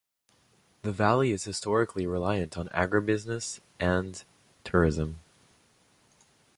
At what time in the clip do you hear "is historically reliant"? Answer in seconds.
1.31-2.57